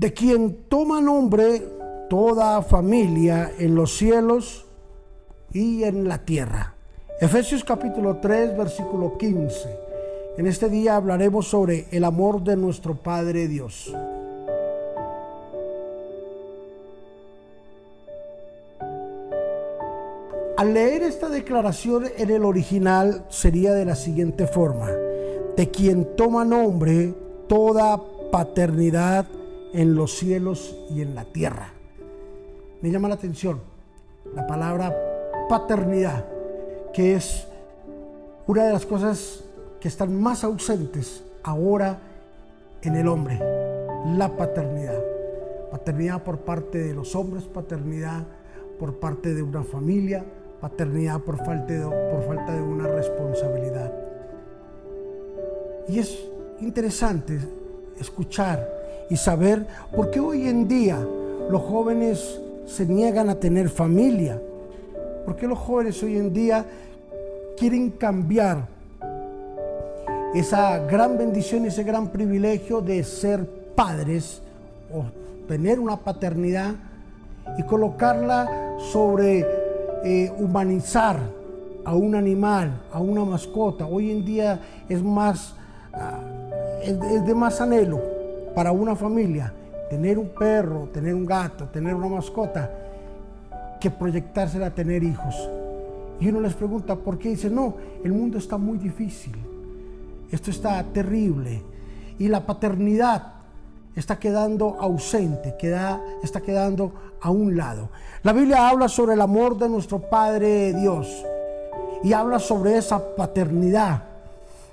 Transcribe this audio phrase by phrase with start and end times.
[0.00, 1.62] de quien toma nombre
[2.08, 4.64] toda familia en los cielos
[5.52, 6.74] y en la tierra.
[7.20, 9.68] Efesios capítulo 3, versículo 15.
[10.38, 13.94] En este día hablaremos sobre el amor de nuestro Padre Dios.
[20.56, 24.88] Al leer esta declaración en el original sería de la siguiente forma,
[25.58, 27.12] de quien toma nombre
[27.48, 28.00] toda
[28.32, 29.26] paternidad
[29.72, 31.72] en los cielos y en la tierra.
[32.82, 33.60] Me llama la atención
[34.34, 34.96] la palabra
[35.48, 36.24] paternidad,
[36.92, 37.46] que es
[38.46, 39.44] una de las cosas
[39.80, 41.98] que están más ausentes ahora
[42.82, 43.38] en el hombre,
[44.16, 45.02] la paternidad.
[45.70, 48.24] Paternidad por parte de los hombres, paternidad
[48.78, 50.24] por parte de una familia,
[50.60, 53.92] paternidad por falta de, por falta de una responsabilidad.
[55.88, 56.18] Y es
[56.60, 57.38] interesante
[57.98, 58.79] escuchar
[59.10, 61.04] y saber por qué hoy en día
[61.50, 64.40] los jóvenes se niegan a tener familia.
[65.26, 66.64] ¿Por qué los jóvenes hoy en día
[67.58, 68.68] quieren cambiar
[70.32, 74.40] esa gran bendición, ese gran privilegio de ser padres
[74.94, 75.04] o
[75.48, 76.76] tener una paternidad
[77.58, 79.44] y colocarla sobre
[80.04, 81.18] eh, humanizar
[81.84, 83.86] a un animal, a una mascota?
[83.86, 85.54] Hoy en día es más,
[85.92, 86.20] ah,
[86.80, 88.09] es de más anhelo
[88.54, 89.52] para una familia
[89.90, 92.70] tener un perro, tener un gato, tener una mascota,
[93.80, 95.34] que proyectársela a tener hijos.
[96.20, 97.30] Y uno les pregunta por qué.
[97.30, 99.34] Dice, no, el mundo está muy difícil.
[100.30, 101.62] Esto está terrible.
[102.18, 103.32] Y la paternidad
[103.96, 107.88] está quedando ausente, queda, está quedando a un lado.
[108.22, 111.24] La Biblia habla sobre el amor de nuestro Padre Dios.
[112.04, 114.09] Y habla sobre esa paternidad.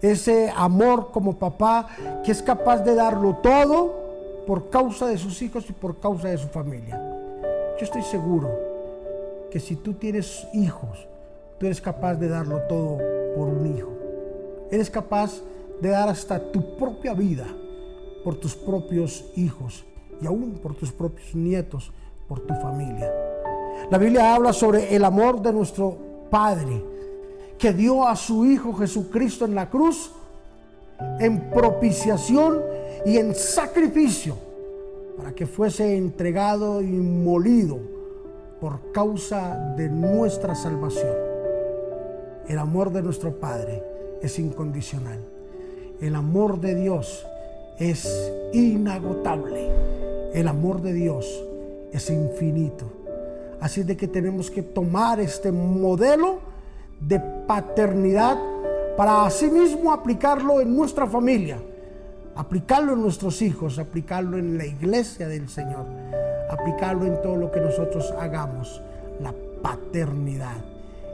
[0.00, 1.88] Ese amor como papá
[2.24, 6.38] que es capaz de darlo todo por causa de sus hijos y por causa de
[6.38, 7.00] su familia.
[7.78, 8.50] Yo estoy seguro
[9.50, 11.06] que si tú tienes hijos,
[11.58, 12.98] tú eres capaz de darlo todo
[13.36, 13.90] por un hijo.
[14.70, 15.42] Eres capaz
[15.80, 17.46] de dar hasta tu propia vida
[18.24, 19.84] por tus propios hijos
[20.20, 21.92] y aún por tus propios nietos,
[22.28, 23.12] por tu familia.
[23.90, 25.96] La Biblia habla sobre el amor de nuestro
[26.30, 26.82] Padre,
[27.58, 30.12] que dio a su Hijo Jesucristo en la cruz
[31.20, 32.60] en propiciación
[33.04, 34.36] y en sacrificio
[35.16, 37.78] para que fuese entregado y molido
[38.60, 41.14] por causa de nuestra salvación.
[42.48, 43.82] El amor de nuestro Padre
[44.22, 45.18] es incondicional.
[46.00, 47.26] El amor de Dios
[47.78, 49.68] es inagotable.
[50.34, 51.44] El amor de Dios
[51.92, 52.86] es infinito.
[53.60, 56.47] Así de que tenemos que tomar este modelo
[57.00, 58.38] de paternidad
[58.96, 61.58] para asimismo aplicarlo en nuestra familia,
[62.34, 65.86] aplicarlo en nuestros hijos, aplicarlo en la iglesia del Señor,
[66.50, 68.82] aplicarlo en todo lo que nosotros hagamos.
[69.20, 69.32] La
[69.62, 70.56] paternidad,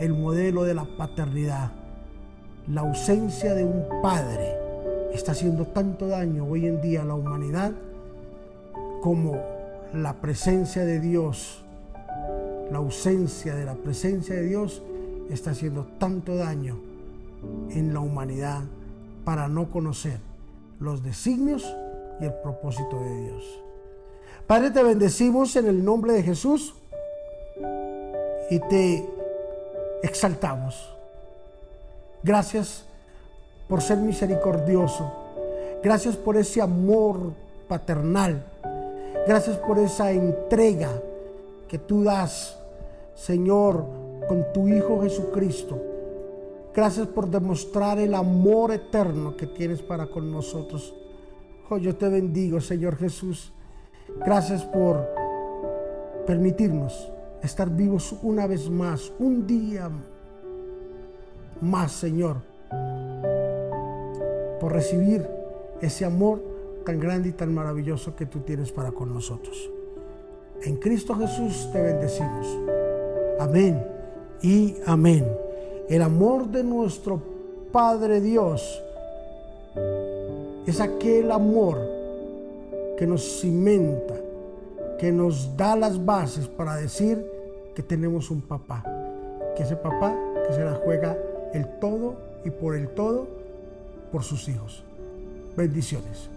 [0.00, 1.70] el modelo de la paternidad,
[2.68, 4.54] la ausencia de un padre
[5.12, 7.72] está haciendo tanto daño hoy en día a la humanidad
[9.02, 9.38] como
[9.92, 11.62] la presencia de Dios,
[12.70, 14.82] la ausencia de la presencia de Dios
[15.30, 16.78] está haciendo tanto daño
[17.70, 18.62] en la humanidad
[19.24, 20.18] para no conocer
[20.80, 21.64] los designios
[22.20, 23.44] y el propósito de Dios.
[24.46, 26.74] Padre, te bendecimos en el nombre de Jesús
[28.50, 29.08] y te
[30.02, 30.94] exaltamos.
[32.22, 32.84] Gracias
[33.68, 35.10] por ser misericordioso.
[35.82, 37.32] Gracias por ese amor
[37.68, 38.44] paternal.
[39.26, 40.90] Gracias por esa entrega
[41.66, 42.56] que tú das,
[43.16, 43.84] Señor,
[44.28, 45.80] con tu Hijo Jesucristo
[46.76, 50.94] Gracias por demostrar el amor eterno que tienes para con nosotros.
[51.70, 53.50] Oh, yo te bendigo, Señor Jesús.
[54.18, 55.08] Gracias por
[56.26, 57.10] permitirnos
[57.42, 59.88] estar vivos una vez más, un día
[61.62, 62.42] más, Señor,
[64.60, 65.26] por recibir
[65.80, 66.42] ese amor
[66.84, 69.70] tan grande y tan maravilloso que tú tienes para con nosotros.
[70.62, 72.46] En Cristo Jesús te bendecimos.
[73.40, 73.95] Amén
[74.42, 75.26] y amén.
[75.88, 77.20] El amor de nuestro
[77.72, 78.82] Padre Dios
[80.66, 81.78] es aquel amor
[82.96, 84.14] que nos cimenta,
[84.98, 87.24] que nos da las bases para decir
[87.74, 88.82] que tenemos un papá,
[89.56, 90.16] que ese papá
[90.46, 91.16] que se la juega
[91.52, 93.26] el todo y por el todo
[94.10, 94.82] por sus hijos.
[95.56, 96.35] Bendiciones.